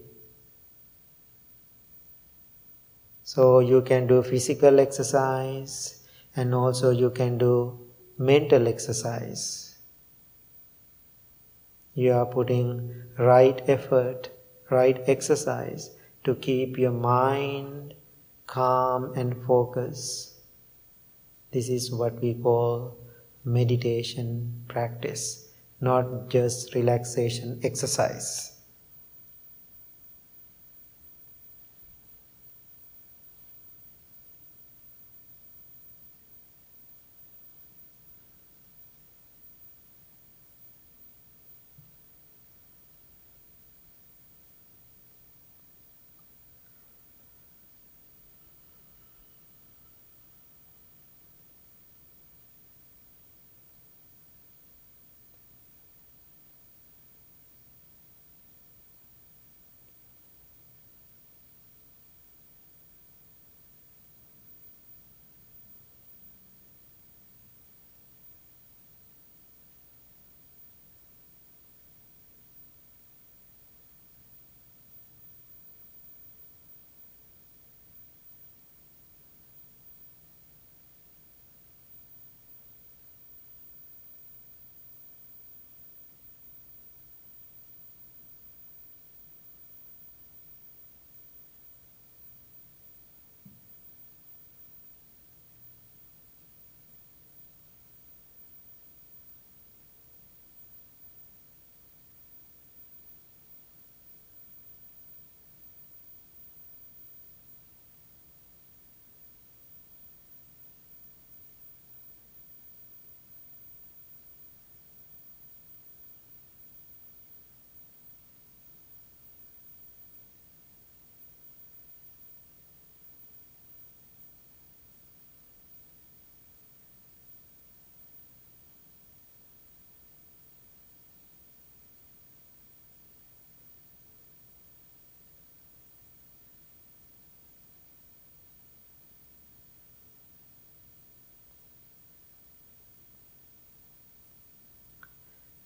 So 3.23 3.59
you 3.59 3.81
can 3.81 4.07
do 4.07 4.23
physical 4.23 4.79
exercise 4.79 6.07
and 6.35 6.55
also 6.55 6.91
you 6.91 7.09
can 7.09 7.37
do 7.37 7.79
mental 8.17 8.67
exercise. 8.67 9.77
You 11.93 12.13
are 12.13 12.25
putting 12.25 12.93
right 13.17 13.61
effort, 13.67 14.29
right 14.69 15.01
exercise 15.07 15.91
to 16.23 16.35
keep 16.35 16.77
your 16.77 16.91
mind 16.91 17.93
calm 18.47 19.13
and 19.15 19.35
focus. 19.45 20.37
This 21.51 21.67
is 21.67 21.91
what 21.91 22.21
we 22.21 22.35
call 22.35 22.97
meditation 23.43 24.63
practice 24.69 25.50
not 25.81 26.29
just 26.29 26.75
relaxation 26.75 27.59
exercise. 27.63 28.50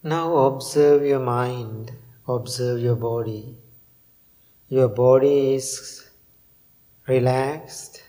Now 0.07 0.35
observe 0.37 1.03
your 1.03 1.19
mind, 1.19 1.91
observe 2.27 2.79
your 2.79 2.95
body. 2.95 3.57
Your 4.69 4.87
body 4.87 5.55
is 5.55 6.07
relaxed, 7.07 8.03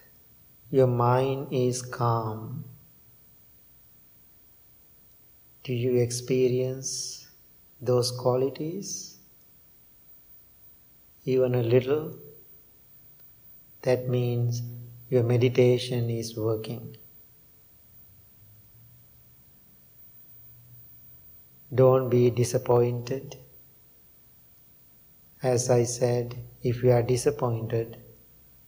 your 0.70 0.88
mind 0.88 1.48
is 1.52 1.80
calm. 1.80 2.66
Do 5.64 5.72
you 5.72 5.96
experience 5.96 7.28
those 7.80 8.10
qualities? 8.10 9.16
Even 11.24 11.54
a 11.54 11.62
little? 11.62 12.14
That 13.80 14.06
means 14.06 14.60
your 15.08 15.22
meditation 15.22 16.10
is 16.10 16.36
working. 16.36 16.98
Don't 21.74 22.08
be 22.08 22.30
disappointed. 22.30 23.36
As 25.42 25.68
I 25.68 25.82
said, 25.82 26.36
if 26.62 26.82
you 26.82 26.92
are 26.92 27.02
disappointed, 27.02 27.98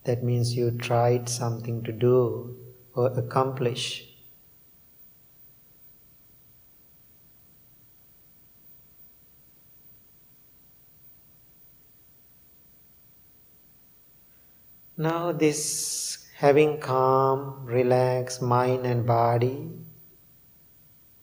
that 0.05 0.25
means 0.25 0.57
you 0.57 0.71
tried 0.73 1.29
something 1.29 1.83
to 1.85 1.93
do 1.93 2.57
or 2.95 3.17
accomplish. 3.19 4.05
Now, 14.97 15.31
this 15.31 16.27
having 16.35 16.81
calm, 16.81 17.65
relaxed 17.65 18.43
mind 18.43 18.85
and 18.85 19.07
body, 19.07 19.71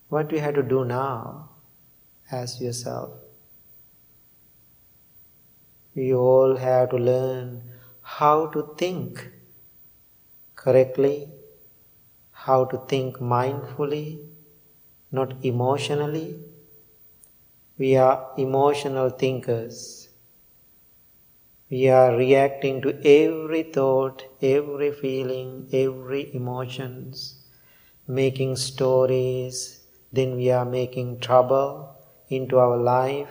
what 0.07 0.31
we 0.31 0.39
have 0.39 0.55
to 0.55 0.63
do 0.63 0.85
now? 0.85 1.54
Ask 2.31 2.59
yourself. 2.61 3.13
We 5.95 6.13
all 6.13 6.57
have 6.57 6.91
to 6.91 6.97
learn 6.97 7.63
how 8.03 8.45
to 8.51 8.75
think 8.77 9.31
correctly, 10.55 11.29
how 12.31 12.65
to 12.65 12.77
think 12.87 13.17
mindfully, 13.17 14.27
not 15.11 15.43
emotionally. 15.45 16.39
We 17.77 17.95
are 17.95 18.33
emotional 18.37 19.11
thinkers. 19.11 20.09
We 21.69 21.89
are 21.89 22.17
reacting 22.17 22.81
to 22.81 22.99
every 23.07 23.61
thought, 23.61 24.23
every 24.41 24.91
feeling, 24.91 25.69
every 25.71 26.33
emotions, 26.33 27.45
making 28.07 28.57
stories, 28.57 29.81
then 30.11 30.37
we 30.37 30.51
are 30.51 30.65
making 30.65 31.19
trouble 31.21 31.94
into 32.29 32.57
our 32.57 32.77
life, 32.77 33.29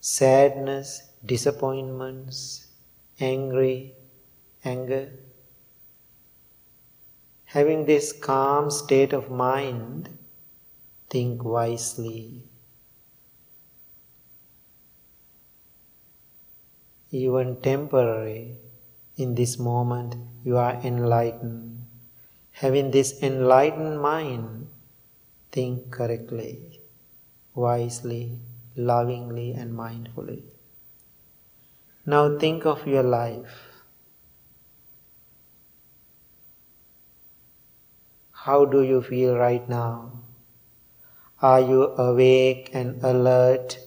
sadness, 0.00 1.10
disappointments, 1.24 2.68
angry, 3.20 3.94
anger. 4.64 5.10
Having 7.44 7.86
this 7.86 8.12
calm 8.12 8.70
state 8.70 9.12
of 9.12 9.30
mind, 9.30 10.18
think 11.10 11.44
wisely. 11.44 12.44
even 17.12 17.60
temporary, 17.60 18.56
in 19.18 19.34
this 19.34 19.58
moment 19.58 20.16
you 20.42 20.56
are 20.56 20.80
enlightened. 20.82 21.84
Having 22.52 22.90
this 22.90 23.22
enlightened 23.22 24.00
mind, 24.00 24.66
think 25.52 25.90
correctly, 25.90 26.71
wisely, 27.54 28.38
lovingly, 28.76 29.52
and 29.52 29.72
mindfully. 29.72 30.42
Now 32.06 32.38
think 32.38 32.64
of 32.64 32.86
your 32.86 33.02
life. 33.02 33.82
How 38.32 38.64
do 38.64 38.82
you 38.82 39.00
feel 39.00 39.36
right 39.36 39.66
now? 39.68 40.24
Are 41.40 41.60
you 41.60 41.88
awake 41.96 42.70
and 42.72 43.02
alert 43.04 43.78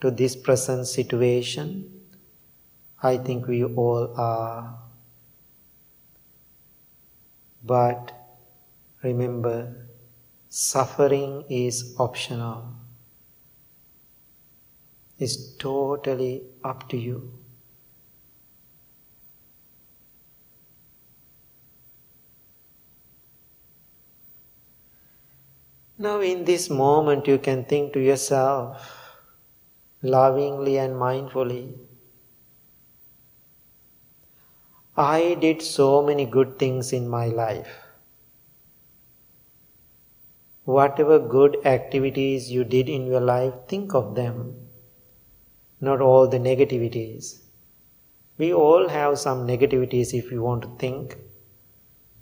to 0.00 0.10
this 0.10 0.36
present 0.36 0.86
situation? 0.86 2.00
I 3.02 3.18
think 3.18 3.46
we 3.46 3.64
all 3.64 4.14
are. 4.16 4.78
But 7.64 8.12
remember, 9.02 9.88
suffering 10.48 11.44
is 11.48 11.94
optional. 11.98 12.81
It's 15.24 15.36
totally 15.64 16.42
up 16.64 16.88
to 16.88 16.96
you. 16.96 17.32
Now, 25.96 26.20
in 26.20 26.44
this 26.44 26.68
moment, 26.68 27.28
you 27.28 27.38
can 27.38 27.64
think 27.64 27.92
to 27.92 28.00
yourself 28.00 28.90
lovingly 30.02 30.78
and 30.78 30.94
mindfully 30.94 31.78
I 34.96 35.34
did 35.40 35.62
so 35.62 36.02
many 36.02 36.26
good 36.26 36.58
things 36.58 36.92
in 36.92 37.08
my 37.08 37.26
life. 37.26 37.68
Whatever 40.64 41.20
good 41.20 41.64
activities 41.64 42.50
you 42.50 42.64
did 42.64 42.88
in 42.88 43.06
your 43.06 43.20
life, 43.20 43.54
think 43.68 43.94
of 43.94 44.14
them, 44.16 44.61
not 45.82 46.00
all 46.00 46.26
the 46.26 46.38
negativities. 46.38 47.40
We 48.38 48.54
all 48.54 48.88
have 48.88 49.18
some 49.18 49.46
negativities 49.46 50.14
if 50.14 50.32
you 50.32 50.42
want 50.42 50.62
to 50.62 50.70
think, 50.78 51.18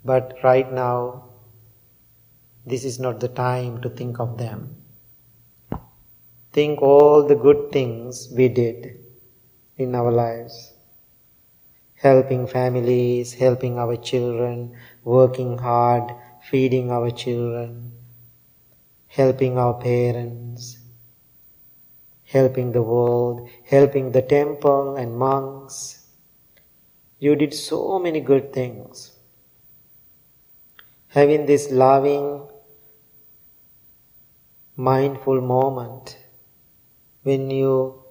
but 0.03 0.35
right 0.43 0.73
now, 0.73 1.29
this 2.65 2.83
is 2.83 2.99
not 2.99 3.21
the 3.21 3.29
time 3.29 3.81
to 3.83 3.89
think 3.89 4.19
of 4.19 4.37
them. 4.37 4.75
Think 6.51 6.81
all 6.81 7.25
the 7.25 7.35
good 7.35 7.71
things 7.71 8.27
we 8.35 8.49
did 8.49 8.99
in 9.77 9.95
our 9.95 10.11
lives 10.11 10.73
helping 12.01 12.47
families, 12.47 13.33
helping 13.33 13.77
our 13.77 13.95
children, 13.95 14.75
working 15.03 15.57
hard, 15.59 16.11
feeding 16.49 16.89
our 16.89 17.11
children, 17.11 17.91
helping 19.05 19.57
our 19.57 19.75
parents, 19.75 20.79
helping 22.31 22.71
the 22.71 22.81
world, 22.81 23.49
helping 23.65 24.11
the 24.11 24.21
temple 24.21 24.95
and 24.95 25.17
monks. 25.17 26.07
You 27.19 27.35
did 27.35 27.53
so 27.53 27.99
many 27.99 28.21
good 28.21 28.53
things. 28.53 29.11
Having 31.07 31.45
this 31.45 31.69
loving, 31.71 32.47
mindful 34.77 35.41
moment 35.41 36.17
when 37.23 37.51
you 37.51 38.03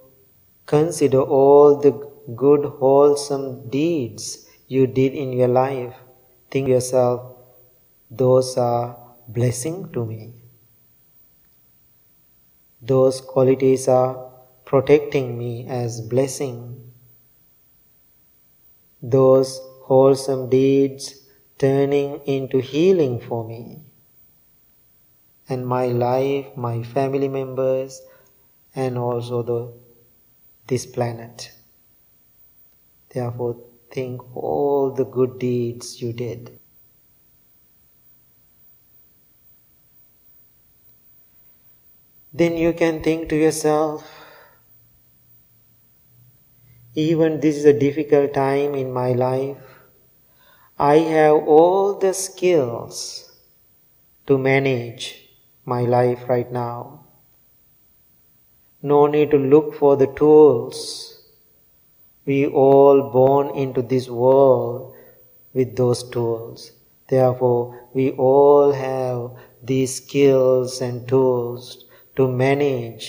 consider 0.67 1.21
all 1.21 1.79
the 1.79 1.91
good, 2.35 2.65
wholesome 2.79 3.69
deeds 3.69 4.47
you 4.67 4.85
did 4.85 5.13
in 5.13 5.33
your 5.33 5.47
life, 5.47 5.95
think 6.51 6.67
yourself, 6.67 7.37
those 8.09 8.55
are 8.57 8.97
blessing 9.27 9.91
to 9.93 10.05
me. 10.05 10.40
Those 12.81 13.21
qualities 13.21 13.87
are 13.87 14.31
protecting 14.65 15.37
me 15.37 15.67
as 15.67 16.01
blessing. 16.01 16.91
Those 19.01 19.59
wholesome 19.83 20.49
deeds 20.49 21.27
turning 21.59 22.21
into 22.25 22.59
healing 22.59 23.19
for 23.19 23.47
me. 23.47 23.83
And 25.47 25.67
my 25.67 25.87
life, 25.87 26.47
my 26.55 26.81
family 26.81 27.27
members, 27.27 28.01
and 28.73 28.97
also 28.97 29.43
the, 29.43 29.73
this 30.67 30.85
planet. 30.85 31.51
Therefore, 33.09 33.57
think 33.91 34.35
all 34.35 34.91
the 34.91 35.03
good 35.03 35.37
deeds 35.37 36.01
you 36.01 36.13
did. 36.13 36.60
Then 42.33 42.55
you 42.55 42.71
can 42.73 43.03
think 43.03 43.27
to 43.29 43.35
yourself, 43.35 44.09
even 46.95 47.39
this 47.39 47.57
is 47.57 47.65
a 47.65 47.77
difficult 47.77 48.33
time 48.33 48.73
in 48.73 48.91
my 48.93 49.11
life, 49.11 49.57
I 50.79 50.99
have 50.99 51.35
all 51.47 51.99
the 51.99 52.13
skills 52.13 53.31
to 54.27 54.37
manage 54.37 55.29
my 55.65 55.81
life 55.81 56.29
right 56.29 56.51
now. 56.51 57.05
No 58.81 59.07
need 59.07 59.31
to 59.31 59.37
look 59.37 59.75
for 59.75 59.97
the 59.97 60.07
tools 60.07 61.11
we 62.25 62.45
all 62.47 63.09
born 63.11 63.49
into 63.55 63.81
this 63.81 64.09
world 64.09 64.95
with 65.53 65.75
those 65.75 66.09
tools. 66.09 66.71
Therefore, 67.09 67.89
we 67.93 68.11
all 68.11 68.71
have 68.71 69.31
these 69.61 69.95
skills 69.95 70.81
and 70.81 71.07
tools 71.07 71.85
to 72.21 72.27
manage 72.27 73.05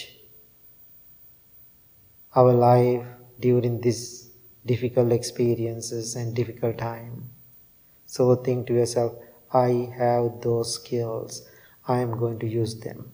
our 2.34 2.52
life 2.52 3.06
during 3.40 3.80
these 3.82 4.30
difficult 4.64 5.12
experiences 5.12 6.16
and 6.16 6.34
difficult 6.34 6.78
time. 6.78 7.28
So 8.06 8.34
think 8.36 8.66
to 8.68 8.74
yourself, 8.74 9.14
I 9.52 9.92
have 9.98 10.40
those 10.40 10.74
skills. 10.74 11.42
I 11.86 12.00
am 12.00 12.18
going 12.18 12.38
to 12.40 12.46
use 12.46 12.80
them. 12.80 13.12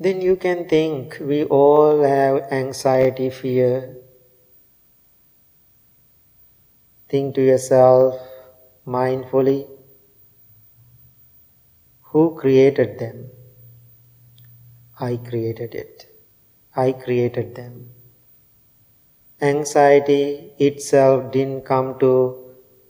then 0.00 0.20
you 0.20 0.36
can 0.36 0.68
think 0.68 1.18
we 1.20 1.42
all 1.44 2.02
have 2.02 2.52
anxiety, 2.52 3.28
fear. 3.30 3.96
Think 7.08 7.34
to 7.34 7.42
yourself 7.42 8.27
mindfully 8.96 9.58
who 12.10 12.22
created 12.40 12.98
them? 12.98 13.30
I 14.98 15.16
created 15.16 15.74
it. 15.74 16.06
I 16.74 16.92
created 16.92 17.54
them. 17.54 17.90
Anxiety 19.40 20.52
itself 20.58 21.30
didn't 21.32 21.64
come 21.64 21.98
to 22.00 22.12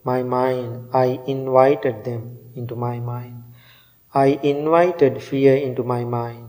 my 0.04 0.22
mind. 0.22 0.88
I 0.92 1.20
invited 1.26 2.04
them 2.04 2.38
into 2.54 2.76
my 2.76 3.00
mind. 3.00 3.42
I 4.14 4.38
invited 4.42 5.22
fear 5.22 5.56
into 5.56 5.82
my 5.82 6.04
mind 6.04 6.48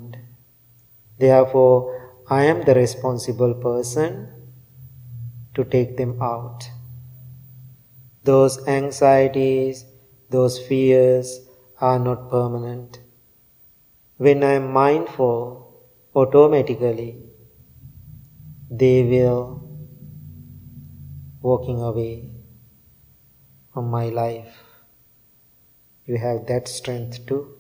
Therefore, 1.19 2.23
I 2.29 2.45
am 2.45 2.63
the 2.63 2.73
responsible 2.73 3.53
person 3.53 4.29
to 5.53 5.65
take 5.65 5.97
them 5.97 6.21
out. 6.21 6.69
Those 8.23 8.67
anxieties, 8.67 9.85
those 10.29 10.59
fears 10.59 11.47
are 11.79 11.99
not 11.99 12.29
permanent. 12.29 12.99
When 14.17 14.43
I 14.43 14.53
am 14.53 14.71
mindful, 14.73 15.83
automatically 16.15 17.23
they 18.69 19.03
will 19.03 19.63
walking 21.41 21.81
away 21.81 22.29
from 23.73 23.89
my 23.89 24.09
life. 24.09 24.63
You 26.05 26.17
have 26.17 26.47
that 26.47 26.67
strength 26.67 27.25
too. 27.25 27.55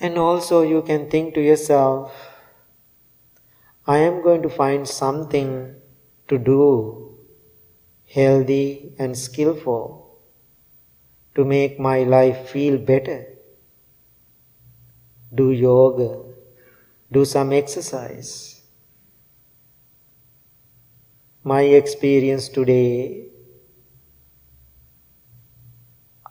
And 0.00 0.18
also, 0.18 0.62
you 0.62 0.82
can 0.82 1.08
think 1.08 1.34
to 1.34 1.40
yourself, 1.40 2.12
I 3.86 3.98
am 3.98 4.22
going 4.22 4.42
to 4.42 4.48
find 4.48 4.88
something 4.88 5.76
to 6.28 6.38
do 6.38 7.18
healthy 8.06 8.94
and 8.98 9.16
skillful 9.16 10.18
to 11.34 11.44
make 11.44 11.78
my 11.80 12.04
life 12.04 12.48
feel 12.50 12.78
better. 12.78 13.26
Do 15.34 15.50
yoga, 15.50 16.22
do 17.10 17.24
some 17.24 17.52
exercise. 17.52 18.60
My 21.44 21.62
experience 21.62 22.48
today, 22.48 23.26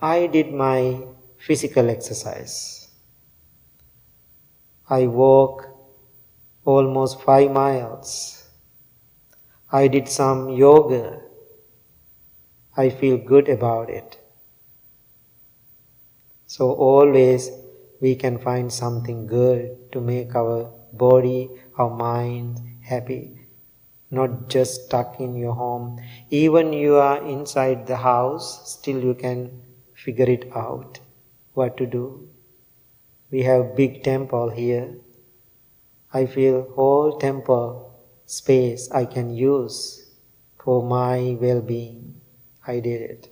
I 0.01 0.27
did 0.27 0.51
my 0.53 1.01
physical 1.37 1.89
exercise. 1.89 2.89
I 4.89 5.07
walk 5.07 5.67
almost 6.65 7.21
five 7.21 7.51
miles. 7.51 8.40
I 9.73 9.87
did 9.87 10.09
some 10.09 10.49
yoga. 10.49 11.21
I 12.75 12.89
feel 12.89 13.17
good 13.17 13.47
about 13.47 13.89
it. 13.89 14.19
So 16.45 16.73
always 16.73 17.49
we 18.01 18.15
can 18.15 18.37
find 18.37 18.73
something 18.73 19.27
good 19.27 19.91
to 19.93 20.01
make 20.01 20.35
our 20.35 20.73
body, 20.91 21.49
our 21.77 21.89
mind 21.89 22.59
happy. 22.81 23.47
Not 24.09 24.49
just 24.49 24.87
stuck 24.87 25.21
in 25.21 25.35
your 25.35 25.53
home. 25.53 26.01
Even 26.29 26.73
you 26.73 26.95
are 26.95 27.25
inside 27.25 27.87
the 27.87 27.95
house, 27.95 28.69
still 28.73 29.01
you 29.01 29.13
can 29.13 29.61
figure 29.93 30.29
it 30.29 30.51
out 30.53 30.99
what 31.53 31.77
to 31.77 31.85
do. 31.85 32.27
We 33.29 33.43
have 33.43 33.77
big 33.77 34.03
temple 34.03 34.49
here. 34.49 34.97
I 36.13 36.25
feel 36.25 36.69
whole 36.75 37.17
temple 37.17 37.90
space 38.31 38.89
I 38.91 39.05
can 39.05 39.29
use 39.35 40.09
for 40.63 40.81
my 40.81 41.37
well-being. 41.41 42.21
I 42.65 42.79
did 42.79 43.01
it. 43.01 43.29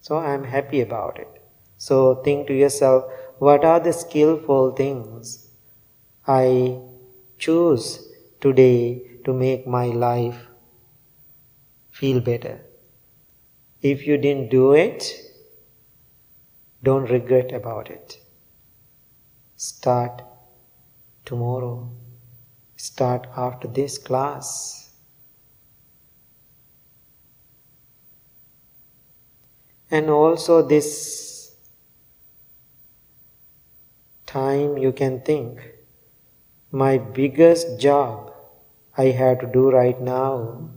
So 0.00 0.18
I'm 0.18 0.44
happy 0.44 0.82
about 0.82 1.18
it. 1.18 1.42
So 1.76 2.16
think 2.22 2.46
to 2.46 2.54
yourself, 2.54 3.04
what 3.38 3.64
are 3.64 3.80
the 3.80 3.92
skillful 3.92 4.70
things 4.70 5.50
I 6.26 6.78
choose 7.38 8.06
today 8.40 9.02
to 9.24 9.32
make 9.32 9.66
my 9.66 9.86
life 9.86 10.46
feel 11.90 12.20
better? 12.20 12.60
If 13.82 14.06
you 14.06 14.16
didn't 14.16 14.50
do 14.50 14.74
it, 14.74 15.12
don't 16.84 17.10
regret 17.10 17.52
about 17.52 17.90
it. 17.90 18.18
Start 19.56 20.22
tomorrow. 21.24 21.90
Start 22.86 23.26
after 23.36 23.66
this 23.66 23.98
class. 23.98 24.90
And 29.90 30.10
also, 30.10 30.62
this 30.62 31.52
time 34.26 34.76
you 34.76 34.92
can 34.92 35.20
think 35.22 35.60
my 36.70 36.98
biggest 36.98 37.78
job 37.80 38.32
I 38.96 39.06
have 39.06 39.40
to 39.40 39.46
do 39.46 39.70
right 39.70 40.00
now, 40.00 40.70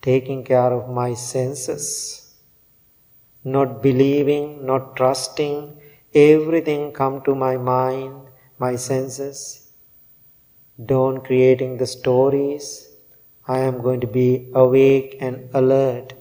taking 0.00 0.44
care 0.44 0.72
of 0.72 0.88
my 0.88 1.14
senses, 1.14 2.34
not 3.44 3.82
believing, 3.82 4.64
not 4.66 4.96
trusting, 4.96 5.80
everything 6.14 6.92
come 6.92 7.22
to 7.22 7.34
my 7.34 7.56
mind, 7.56 8.28
my 8.58 8.76
senses. 8.76 9.61
Don't 10.84 11.24
creating 11.24 11.76
the 11.76 11.86
stories. 11.86 12.88
I 13.46 13.58
am 13.58 13.82
going 13.82 14.00
to 14.00 14.06
be 14.06 14.50
awake 14.54 15.16
and 15.20 15.50
alert. 15.52 16.14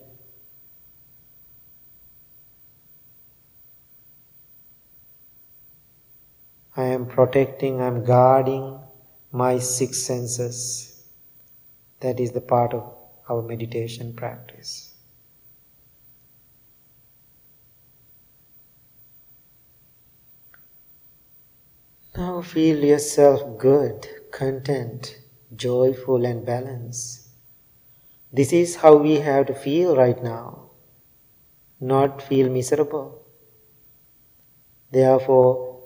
I 6.76 6.86
am 6.86 7.06
protecting, 7.06 7.82
I 7.82 7.88
am 7.88 8.04
guarding 8.04 8.80
my 9.32 9.60
six 9.60 9.98
senses. 10.00 11.06
That 12.00 12.20
is 12.20 12.32
the 12.32 12.42
part 12.42 12.74
of 12.74 12.94
our 13.30 13.42
meditation 13.42 14.14
practice. 14.14 14.94
Now 22.18 22.42
feel 22.42 22.84
yourself 22.84 23.58
good, 23.58 24.08
content, 24.32 25.18
joyful, 25.56 26.26
and 26.26 26.46
balanced. 26.46 27.30
This 28.34 28.54
is 28.54 28.78
how 28.78 28.96
we 28.96 29.16
have 29.16 29.48
to 29.48 29.54
feel 29.54 29.96
right 29.96 30.24
now, 30.24 30.72
not 31.80 32.22
feel 32.22 32.50
miserable. 32.50 33.26
Therefore, 34.92 35.84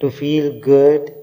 to 0.00 0.10
feel 0.10 0.60
good, 0.60 1.14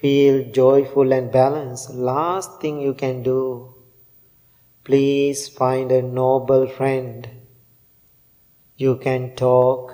feel 0.00 0.50
joyful 0.50 1.12
and 1.12 1.30
balanced, 1.30 1.90
last 1.90 2.60
thing 2.60 2.80
you 2.80 2.94
can 2.94 3.22
do, 3.22 3.74
please 4.84 5.48
find 5.48 5.92
a 5.92 6.02
noble 6.02 6.66
friend. 6.66 7.28
You 8.76 8.96
can 8.96 9.36
talk, 9.36 9.92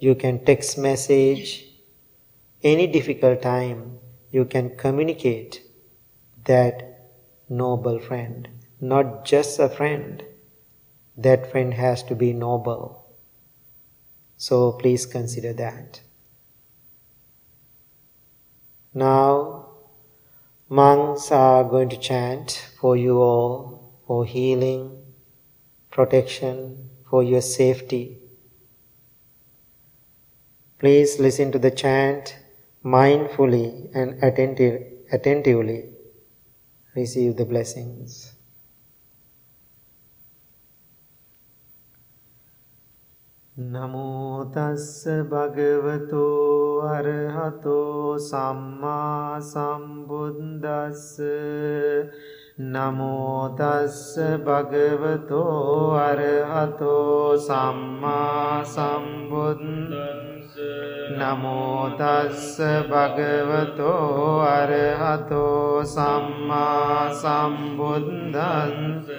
you 0.00 0.14
can 0.14 0.44
text 0.44 0.78
message, 0.78 1.66
any 2.62 2.86
difficult 2.86 3.42
time, 3.42 3.98
you 4.34 4.44
can 4.44 4.76
communicate 4.76 5.62
that 6.44 6.76
noble 7.48 8.00
friend, 8.00 8.48
not 8.80 9.24
just 9.24 9.60
a 9.60 9.68
friend. 9.68 10.24
That 11.16 11.52
friend 11.52 11.72
has 11.72 12.02
to 12.08 12.16
be 12.16 12.32
noble. 12.32 13.06
So 14.36 14.72
please 14.72 15.06
consider 15.06 15.52
that. 15.52 16.00
Now, 18.92 19.68
monks 20.68 21.30
are 21.30 21.62
going 21.62 21.90
to 21.90 21.96
chant 21.96 22.70
for 22.80 22.96
you 22.96 23.18
all 23.18 24.00
for 24.04 24.24
healing, 24.24 25.00
protection, 25.92 26.90
for 27.08 27.22
your 27.22 27.40
safety. 27.40 28.18
Please 30.80 31.20
listen 31.20 31.52
to 31.52 31.60
the 31.60 31.70
chant 31.70 32.36
mindfully 32.85 33.89
and 33.93 34.23
attentive, 34.23 34.81
attentively 35.11 35.89
receive 36.95 37.35
the 37.35 37.45
blessings. 37.45 38.39
නමෝ 43.55 44.43
තස්ස 44.53 45.07
භගවතෝ 45.29 46.27
අරහතෝ 46.89 48.17
සම්මා 48.17 49.39
සම්බුද්දස්ස 49.41 51.19
නමෝ 52.56 53.50
තස්ස 53.50 54.14
භගවතෝ 54.38 55.98
අරහතෝ 55.98 57.34
සම්මා 57.36 58.62
සම්බුද්දස්ස 58.64 60.54
නමෝ 61.18 61.90
තස්ස 61.98 62.62
භගවතෝ 62.86 64.38
අරහතෝ 64.42 65.82
සම්මා 65.84 67.10
සම්බුද්දස්ස 67.12 69.10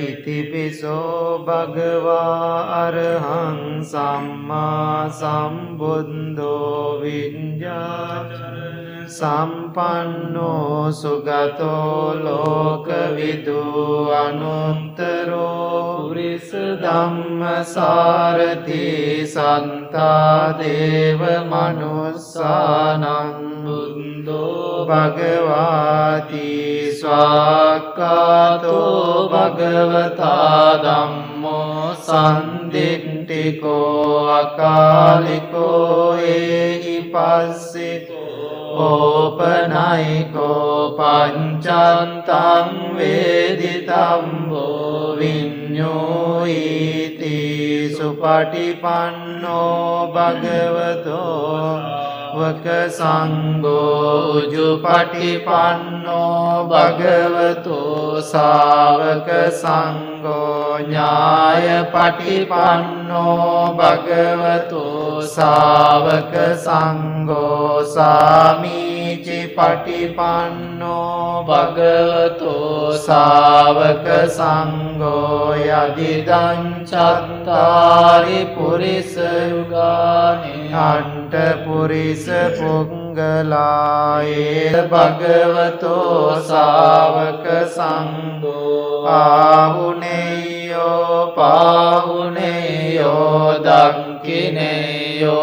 ඉතිපිසෝ 0.00 1.44
භගවා 1.44 2.64
අරහං 2.78 3.84
සම්මා 3.84 5.08
සම්බුන්දෝ 5.12 7.00
විඤ්ඥාචරණ 7.02 8.79
සම්පන්නෝ 9.10 10.92
සුගතෝ 10.92 12.14
ලෝකවිදු 12.24 13.62
අනුත්තරෝ 14.16 15.70
පුරිස 16.00 16.50
ධම්ම 16.82 17.42
සාරති 17.66 18.84
සන්තාදේව 19.34 21.22
මනුස්සානං 21.50 23.04
බුන්දෝ 23.64 24.86
භගවාති 24.90 26.46
ස්වාක්කාතෝ 27.00 28.78
භගවතා 29.32 30.70
දම්මෝ 30.84 31.84
සන්දිිට්ටිකෝ 32.06 33.74
අකාලිකෝ 34.32 36.06
ඒහි 36.28 36.96
පස්සිතෝ 37.12 38.19
ඕපනයිකෝ 38.82 40.74
පංචන්තං 40.98 42.68
වේදිතම්බෝ 42.96 44.60
විඤ්ඥෝයිති 45.20 46.58
සුපටිපන්නෝ 47.96 49.78
භගවතෝ 50.14 51.64
වක 52.36 52.66
සංගෝජු 52.98 54.68
පටිපන්නෝ 54.84 56.54
භගවතෝ 56.70 58.22
සාවක 58.24 59.28
සංගෝ 59.54 60.09
සංගෝ 60.20 60.78
ඥාය 60.80 61.66
පටිපන්නෝ 61.92 63.74
භගවතු 63.78 64.82
ශාවක 65.34 66.34
සංඝෝ 66.56 67.84
සාමීචි 67.94 69.40
පටිපන්නෝ 69.56 71.44
භගවතු 71.48 72.54
ශාවක 73.06 74.06
සංඝෝ 74.36 75.56
යදිදං 75.56 76.64
චත්තාරි 76.84 78.40
පුරිස 78.54 79.16
යුගානි. 79.50 80.56
අන්ට 80.86 81.34
පුරිස 81.64 82.26
පුග්ග 82.58 82.99
මංගලායේද 83.10 84.76
භගවතෝ 84.92 86.26
සාවක 86.50 87.46
සංඝෝ 87.76 89.06
ආහුනේයෝ 89.14 91.16
පාහුනේයෝ 91.38 93.48
දක්කිනේයෝ 93.66 95.40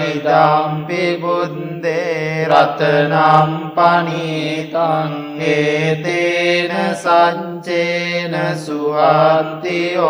ඉදම්පි 0.05 1.03
බුද්දේ 1.21 2.45
රතනම් 2.45 3.51
පනීතං 3.75 5.11
ඒතේන 5.49 6.71
සංචේන 6.95 8.35
සුවන්තියෝතු 8.57 10.01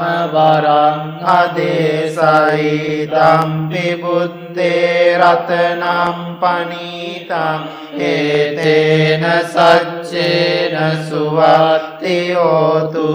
වරං 0.00 1.20
අදේසයි 1.30 3.06
දම්පි 3.06 4.02
බුද්ධේ 4.02 5.18
රතනම් 5.20 6.16
පනීතං 6.40 7.60
ඒතේන 8.00 9.24
සච්චේන 9.46 10.76
සුවත්තියෝතු 11.08 13.08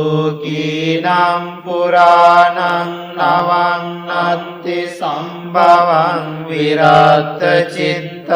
කීනම් 0.43 1.43
පුරාණං 1.65 2.89
නවං 3.17 3.83
නත්ති 4.07 4.79
සම්භවං 4.89 6.25
විරත්ත 6.49 7.41
චිත්තායතිකේ 7.75 8.35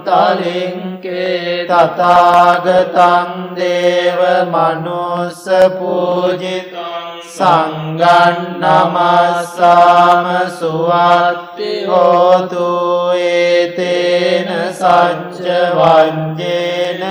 අන්තලින්කේ 0.04 1.66
තථාගතං 1.66 3.54
දේව 3.56 4.20
මනුස්ස 4.46 5.48
පූජිතං 5.78 7.20
සංගන්නමස්සාම 7.28 10.26
සුවත්ති 10.50 11.86
හෝතු 11.86 13.10
ඒතේන 13.16 14.48
සච්ච 14.72 15.40
වංජේන 15.76 17.02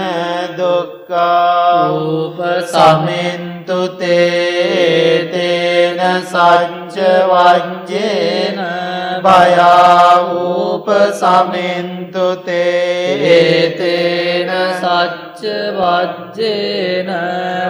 දුක්ඛාූප 0.57 2.37
සමෙන්තු 2.67 3.87
තේතේන 3.95 5.99
සච්ච 6.23 6.95
වංජේන 7.27 8.92
භයාවූප 9.21 10.89
සමෙන්තු 11.13 12.41
තේතේන 12.45 14.49
සච්ච 14.73 15.41
වජ්ජේන 15.77 17.09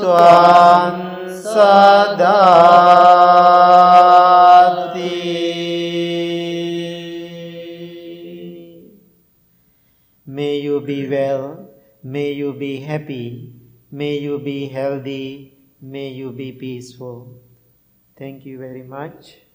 ත්වාන් 0.00 1.15
सदाति 1.56 3.36
May 10.26 10.58
you 10.58 10.80
be 10.80 11.08
well, 11.08 11.70
may 12.02 12.32
you 12.32 12.52
be 12.52 12.80
happy, 12.80 13.54
may 13.90 14.18
you 14.18 14.38
be 14.38 14.68
healthy, 14.68 15.56
may 15.80 16.10
you 16.10 16.32
be 16.32 16.52
peaceful. 16.52 17.40
Thank 18.18 18.44
you 18.44 18.58
very 18.58 18.82
much. 18.82 19.45